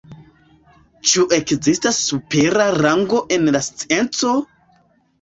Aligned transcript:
Ĉu 1.11 1.25
ekzistas 1.37 2.01
supera 2.07 2.69
rango 2.81 3.23
en 3.39 3.49
la 3.55 3.67
scienco? 3.71 4.39